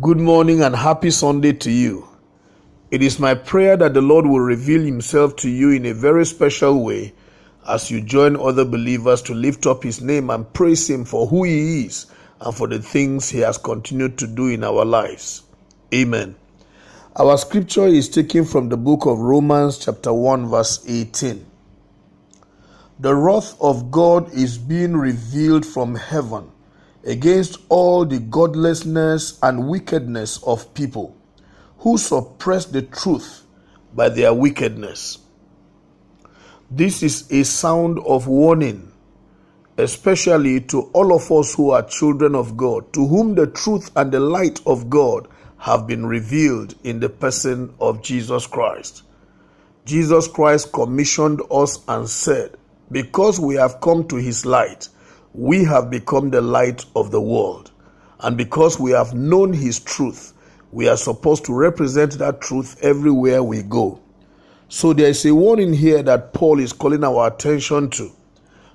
Good 0.00 0.18
morning 0.18 0.62
and 0.62 0.74
happy 0.76 1.10
Sunday 1.10 1.52
to 1.52 1.70
you. 1.70 2.08
It 2.90 3.02
is 3.02 3.18
my 3.18 3.34
prayer 3.34 3.76
that 3.76 3.92
the 3.92 4.00
Lord 4.00 4.24
will 4.24 4.40
reveal 4.40 4.80
Himself 4.80 5.36
to 5.36 5.50
you 5.50 5.72
in 5.72 5.84
a 5.84 5.92
very 5.92 6.24
special 6.24 6.82
way 6.82 7.12
as 7.68 7.90
you 7.90 8.00
join 8.00 8.36
other 8.36 8.64
believers 8.64 9.20
to 9.22 9.34
lift 9.34 9.66
up 9.66 9.82
His 9.82 10.00
name 10.00 10.30
and 10.30 10.50
praise 10.54 10.88
Him 10.88 11.04
for 11.04 11.26
who 11.26 11.42
He 11.42 11.84
is 11.84 12.06
and 12.40 12.54
for 12.54 12.68
the 12.68 12.80
things 12.80 13.28
He 13.28 13.40
has 13.40 13.58
continued 13.58 14.16
to 14.18 14.28
do 14.28 14.46
in 14.46 14.64
our 14.64 14.84
lives. 14.84 15.42
Amen. 15.92 16.36
Our 17.16 17.36
scripture 17.36 17.88
is 17.88 18.08
taken 18.08 18.44
from 18.44 18.68
the 18.68 18.78
book 18.78 19.06
of 19.06 19.18
Romans, 19.18 19.76
chapter 19.84 20.12
1, 20.14 20.46
verse 20.48 20.82
18. 20.88 21.44
The 23.00 23.14
wrath 23.14 23.54
of 23.60 23.90
God 23.90 24.32
is 24.32 24.56
being 24.56 24.96
revealed 24.96 25.66
from 25.66 25.96
heaven 25.96 26.52
against 27.04 27.58
all 27.68 28.04
the 28.04 28.18
godlessness 28.18 29.38
and 29.42 29.68
wickedness 29.68 30.42
of 30.44 30.72
people 30.74 31.16
who 31.78 31.96
suppress 31.96 32.66
the 32.66 32.82
truth 32.82 33.46
by 33.94 34.08
their 34.08 34.34
wickedness. 34.34 35.18
This 36.70 37.02
is 37.02 37.30
a 37.32 37.42
sound 37.42 37.98
of 38.00 38.28
warning, 38.28 38.92
especially 39.76 40.60
to 40.62 40.82
all 40.92 41.14
of 41.14 41.32
us 41.32 41.54
who 41.54 41.70
are 41.70 41.82
children 41.82 42.34
of 42.34 42.56
God, 42.56 42.92
to 42.92 43.06
whom 43.06 43.34
the 43.34 43.46
truth 43.46 43.90
and 43.96 44.12
the 44.12 44.20
light 44.20 44.60
of 44.66 44.90
God 44.90 45.26
have 45.58 45.86
been 45.86 46.06
revealed 46.06 46.74
in 46.84 47.00
the 47.00 47.08
person 47.08 47.74
of 47.80 48.02
Jesus 48.02 48.46
Christ. 48.46 49.02
Jesus 49.84 50.28
Christ 50.28 50.72
commissioned 50.72 51.40
us 51.50 51.82
and 51.88 52.08
said, 52.08 52.56
Because 52.92 53.40
we 53.40 53.56
have 53.56 53.80
come 53.80 54.06
to 54.08 54.16
his 54.16 54.46
light, 54.46 54.88
we 55.32 55.64
have 55.64 55.90
become 55.90 56.30
the 56.30 56.40
light 56.40 56.84
of 56.96 57.10
the 57.10 57.20
world. 57.20 57.70
And 58.20 58.36
because 58.36 58.78
we 58.78 58.90
have 58.92 59.14
known 59.14 59.52
His 59.52 59.80
truth, 59.80 60.32
we 60.72 60.88
are 60.88 60.96
supposed 60.96 61.44
to 61.46 61.54
represent 61.54 62.18
that 62.18 62.40
truth 62.40 62.78
everywhere 62.82 63.42
we 63.42 63.62
go. 63.62 64.00
So 64.68 64.92
there 64.92 65.08
is 65.08 65.24
a 65.26 65.34
warning 65.34 65.72
here 65.72 66.02
that 66.02 66.32
Paul 66.32 66.60
is 66.60 66.72
calling 66.72 67.02
our 67.02 67.26
attention 67.26 67.90
to 67.90 68.12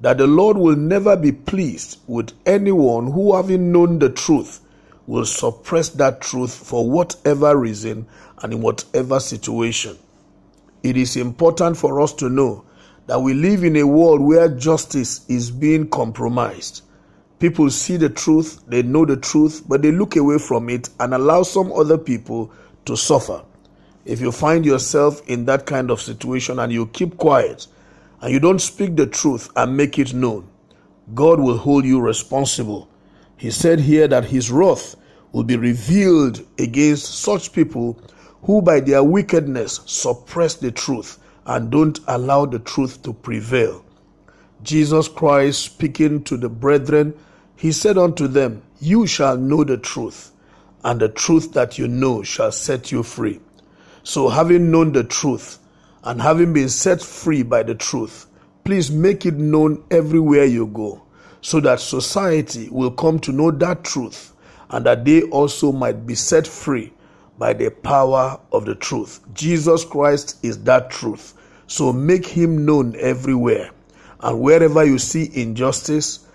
that 0.00 0.18
the 0.18 0.26
Lord 0.26 0.56
will 0.58 0.76
never 0.76 1.16
be 1.16 1.32
pleased 1.32 2.00
with 2.06 2.32
anyone 2.44 3.10
who, 3.10 3.34
having 3.34 3.72
known 3.72 3.98
the 3.98 4.10
truth, 4.10 4.60
will 5.06 5.24
suppress 5.24 5.88
that 5.90 6.20
truth 6.20 6.52
for 6.54 6.90
whatever 6.90 7.56
reason 7.56 8.06
and 8.42 8.52
in 8.52 8.60
whatever 8.60 9.20
situation. 9.20 9.96
It 10.82 10.96
is 10.96 11.16
important 11.16 11.76
for 11.76 12.00
us 12.00 12.12
to 12.14 12.28
know 12.28 12.65
that 13.06 13.20
we 13.20 13.34
live 13.34 13.64
in 13.64 13.76
a 13.76 13.86
world 13.86 14.20
where 14.20 14.48
justice 14.48 15.24
is 15.28 15.50
being 15.50 15.88
compromised. 15.88 16.82
People 17.38 17.70
see 17.70 17.96
the 17.96 18.08
truth, 18.08 18.62
they 18.66 18.82
know 18.82 19.04
the 19.04 19.16
truth, 19.16 19.62
but 19.68 19.82
they 19.82 19.92
look 19.92 20.16
away 20.16 20.38
from 20.38 20.68
it 20.68 20.88
and 21.00 21.14
allow 21.14 21.42
some 21.42 21.70
other 21.72 21.98
people 21.98 22.50
to 22.86 22.96
suffer. 22.96 23.44
If 24.04 24.20
you 24.20 24.32
find 24.32 24.64
yourself 24.64 25.20
in 25.28 25.44
that 25.46 25.66
kind 25.66 25.90
of 25.90 26.00
situation 26.00 26.58
and 26.58 26.72
you 26.72 26.86
keep 26.86 27.16
quiet 27.18 27.66
and 28.20 28.32
you 28.32 28.40
don't 28.40 28.60
speak 28.60 28.96
the 28.96 29.06
truth 29.06 29.50
and 29.56 29.76
make 29.76 29.98
it 29.98 30.14
known, 30.14 30.48
God 31.14 31.38
will 31.40 31.58
hold 31.58 31.84
you 31.84 32.00
responsible. 32.00 32.88
He 33.36 33.50
said 33.50 33.80
here 33.80 34.08
that 34.08 34.24
his 34.24 34.50
wrath 34.50 34.96
will 35.32 35.44
be 35.44 35.56
revealed 35.56 36.44
against 36.58 37.20
such 37.20 37.52
people 37.52 38.00
who 38.42 38.62
by 38.62 38.80
their 38.80 39.04
wickedness 39.04 39.80
suppress 39.84 40.54
the 40.54 40.70
truth 40.70 41.18
and 41.46 41.70
don't 41.70 42.00
allow 42.08 42.44
the 42.44 42.58
truth 42.58 43.02
to 43.04 43.12
prevail. 43.12 43.84
Jesus 44.62 45.08
Christ 45.08 45.62
speaking 45.62 46.24
to 46.24 46.36
the 46.36 46.48
brethren, 46.48 47.14
he 47.54 47.72
said 47.72 47.96
unto 47.96 48.26
them, 48.26 48.62
You 48.80 49.06
shall 49.06 49.36
know 49.36 49.64
the 49.64 49.76
truth, 49.76 50.32
and 50.84 51.00
the 51.00 51.08
truth 51.08 51.52
that 51.52 51.78
you 51.78 51.88
know 51.88 52.22
shall 52.22 52.52
set 52.52 52.90
you 52.90 53.02
free. 53.02 53.40
So, 54.02 54.28
having 54.28 54.70
known 54.70 54.92
the 54.92 55.04
truth 55.04 55.58
and 56.04 56.20
having 56.20 56.52
been 56.52 56.68
set 56.68 57.00
free 57.00 57.42
by 57.42 57.62
the 57.62 57.74
truth, 57.74 58.26
please 58.64 58.90
make 58.90 59.24
it 59.24 59.34
known 59.34 59.84
everywhere 59.90 60.44
you 60.44 60.66
go, 60.66 61.02
so 61.40 61.60
that 61.60 61.80
society 61.80 62.68
will 62.70 62.90
come 62.90 63.18
to 63.20 63.32
know 63.32 63.50
that 63.52 63.84
truth 63.84 64.32
and 64.70 64.84
that 64.84 65.04
they 65.04 65.22
also 65.22 65.70
might 65.70 66.06
be 66.06 66.14
set 66.14 66.46
free 66.46 66.92
by 67.38 67.52
the 67.52 67.70
power 67.70 68.38
of 68.52 68.64
the 68.64 68.74
truth. 68.74 69.20
Jesus 69.34 69.84
Christ 69.84 70.38
is 70.42 70.62
that 70.64 70.90
truth. 70.90 71.34
So 71.66 71.92
make 71.92 72.26
him 72.26 72.64
known 72.64 72.96
everywhere. 72.98 73.70
And 74.20 74.40
wherever 74.40 74.84
you 74.84 74.98
see 74.98 75.30
injustice, 75.34 76.26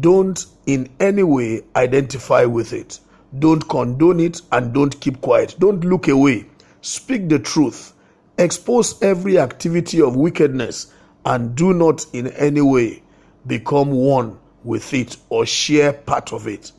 don't 0.00 0.44
in 0.66 0.88
any 1.00 1.22
way 1.22 1.62
identify 1.74 2.44
with 2.44 2.72
it. 2.72 3.00
Don't 3.38 3.66
condone 3.68 4.20
it 4.20 4.42
and 4.52 4.72
don't 4.74 5.00
keep 5.00 5.20
quiet. 5.20 5.56
Don't 5.58 5.84
look 5.84 6.08
away. 6.08 6.46
Speak 6.82 7.28
the 7.28 7.38
truth. 7.38 7.92
Expose 8.38 9.00
every 9.02 9.38
activity 9.38 10.00
of 10.00 10.16
wickedness 10.16 10.92
and 11.24 11.54
do 11.54 11.72
not 11.72 12.06
in 12.12 12.28
any 12.28 12.60
way 12.60 13.02
become 13.46 13.90
one 13.90 14.38
with 14.64 14.92
it 14.92 15.16
or 15.28 15.46
share 15.46 15.92
part 15.92 16.32
of 16.32 16.46
it. 16.46 16.72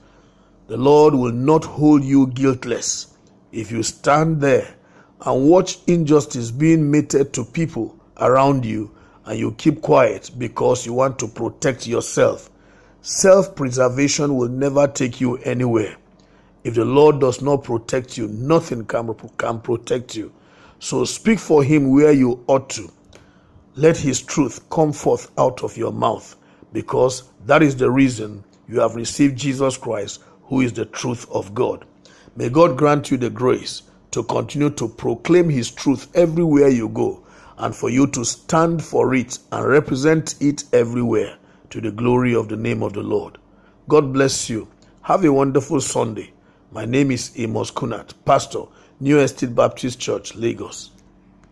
The 0.67 0.77
Lord 0.77 1.13
will 1.15 1.31
not 1.31 1.63
hold 1.63 2.03
you 2.03 2.27
guiltless 2.27 3.10
if 3.51 3.71
you 3.71 3.83
stand 3.83 4.41
there 4.41 4.75
and 5.25 5.49
watch 5.49 5.77
injustice 5.87 6.51
being 6.51 6.89
meted 6.89 7.33
to 7.33 7.43
people 7.43 7.97
around 8.17 8.65
you 8.65 8.91
and 9.25 9.37
you 9.37 9.51
keep 9.53 9.81
quiet 9.81 10.31
because 10.37 10.85
you 10.85 10.93
want 10.93 11.19
to 11.19 11.27
protect 11.27 11.87
yourself. 11.87 12.49
Self 13.01 13.55
preservation 13.55 14.35
will 14.35 14.49
never 14.49 14.87
take 14.87 15.21
you 15.21 15.37
anywhere. 15.37 15.95
If 16.63 16.75
the 16.75 16.85
Lord 16.85 17.19
does 17.19 17.41
not 17.41 17.63
protect 17.63 18.17
you, 18.17 18.27
nothing 18.27 18.85
can, 18.85 19.13
can 19.37 19.59
protect 19.59 20.15
you. 20.15 20.31
So 20.79 21.05
speak 21.05 21.39
for 21.39 21.63
Him 21.63 21.89
where 21.91 22.11
you 22.11 22.43
ought 22.47 22.69
to. 22.71 22.91
Let 23.75 23.97
His 23.97 24.21
truth 24.21 24.69
come 24.69 24.93
forth 24.93 25.31
out 25.37 25.63
of 25.63 25.77
your 25.77 25.91
mouth 25.91 26.35
because 26.73 27.23
that 27.45 27.63
is 27.63 27.75
the 27.75 27.89
reason 27.89 28.43
you 28.67 28.79
have 28.79 28.95
received 28.95 29.37
Jesus 29.37 29.77
Christ, 29.77 30.21
who 30.43 30.61
is 30.61 30.73
the 30.73 30.85
truth 30.85 31.29
of 31.31 31.53
God. 31.53 31.85
May 32.35 32.49
God 32.49 32.77
grant 32.77 33.11
you 33.11 33.17
the 33.17 33.29
grace 33.29 33.81
to 34.11 34.23
continue 34.23 34.69
to 34.71 34.87
proclaim 34.87 35.49
His 35.49 35.69
truth 35.69 36.07
everywhere 36.15 36.69
you 36.69 36.87
go 36.87 37.23
and 37.57 37.75
for 37.75 37.89
you 37.89 38.07
to 38.07 38.23
stand 38.23 38.83
for 38.83 39.13
it 39.13 39.37
and 39.51 39.67
represent 39.67 40.35
it 40.39 40.63
everywhere 40.71 41.37
to 41.71 41.81
the 41.81 41.91
glory 41.91 42.33
of 42.33 42.47
the 42.47 42.55
name 42.55 42.83
of 42.83 42.93
the 42.93 43.03
Lord. 43.03 43.37
God 43.89 44.13
bless 44.13 44.49
you. 44.49 44.67
Have 45.01 45.25
a 45.25 45.33
wonderful 45.33 45.81
Sunday. 45.81 46.31
My 46.71 46.85
name 46.85 47.11
is 47.11 47.31
Amos 47.37 47.69
Kunat, 47.69 48.13
Pastor, 48.23 48.63
New 49.01 49.19
Estate 49.19 49.53
Baptist 49.53 49.99
Church, 49.99 50.33
Lagos. 50.35 50.91